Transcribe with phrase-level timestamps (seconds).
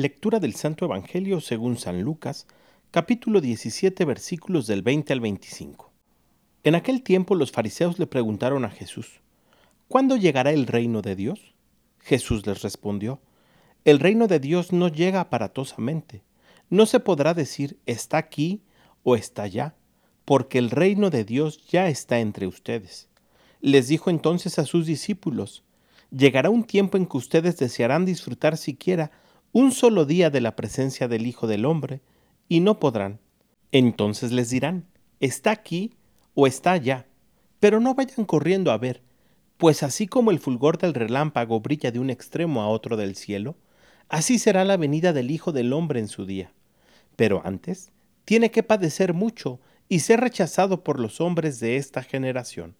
[0.00, 2.46] Lectura del Santo Evangelio según San Lucas,
[2.90, 5.92] capítulo 17, versículos del 20 al 25.
[6.64, 9.20] En aquel tiempo los fariseos le preguntaron a Jesús,
[9.88, 11.52] ¿Cuándo llegará el reino de Dios?
[11.98, 13.20] Jesús les respondió,
[13.84, 16.22] El reino de Dios no llega aparatosamente.
[16.70, 18.62] No se podrá decir está aquí
[19.02, 19.74] o está allá,
[20.24, 23.10] porque el reino de Dios ya está entre ustedes.
[23.60, 25.62] Les dijo entonces a sus discípulos,
[26.10, 29.10] Llegará un tiempo en que ustedes desearán disfrutar siquiera
[29.52, 32.00] un solo día de la presencia del Hijo del Hombre,
[32.48, 33.20] y no podrán.
[33.72, 34.86] Entonces les dirán,
[35.20, 35.94] está aquí
[36.34, 37.06] o está allá,
[37.60, 39.02] pero no vayan corriendo a ver,
[39.56, 43.56] pues así como el fulgor del relámpago brilla de un extremo a otro del cielo,
[44.08, 46.52] así será la venida del Hijo del Hombre en su día.
[47.16, 47.92] Pero antes,
[48.24, 52.76] tiene que padecer mucho y ser rechazado por los hombres de esta generación.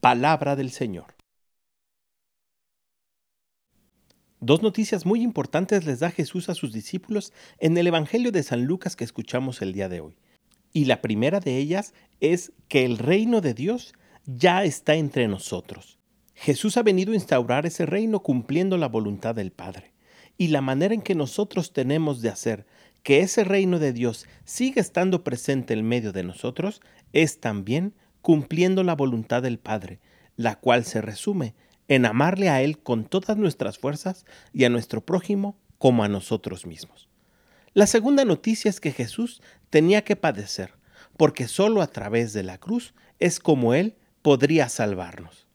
[0.00, 1.14] Palabra del Señor.
[4.46, 8.66] Dos noticias muy importantes les da Jesús a sus discípulos en el Evangelio de San
[8.66, 10.18] Lucas que escuchamos el día de hoy.
[10.70, 13.94] Y la primera de ellas es que el reino de Dios
[14.26, 15.98] ya está entre nosotros.
[16.34, 19.94] Jesús ha venido a instaurar ese reino cumpliendo la voluntad del Padre.
[20.36, 22.66] Y la manera en que nosotros tenemos de hacer
[23.02, 26.82] que ese reino de Dios siga estando presente en medio de nosotros
[27.14, 30.00] es también cumpliendo la voluntad del Padre,
[30.36, 31.54] la cual se resume
[31.88, 36.66] en amarle a Él con todas nuestras fuerzas y a nuestro prójimo como a nosotros
[36.66, 37.08] mismos.
[37.72, 40.74] La segunda noticia es que Jesús tenía que padecer,
[41.16, 45.48] porque sólo a través de la cruz es como Él podría salvarnos.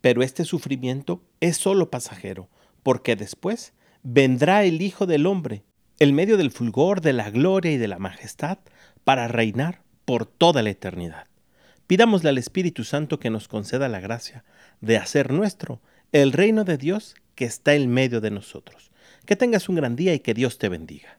[0.00, 2.48] Pero este sufrimiento es sólo pasajero,
[2.82, 5.64] porque después vendrá el Hijo del Hombre,
[5.98, 8.58] el medio del fulgor, de la gloria y de la majestad,
[9.04, 11.26] para reinar por toda la eternidad.
[11.86, 14.44] Pidámosle al Espíritu Santo que nos conceda la gracia
[14.80, 15.80] de hacer nuestro
[16.12, 18.90] el reino de Dios que está en medio de nosotros.
[19.26, 21.18] Que tengas un gran día y que Dios te bendiga.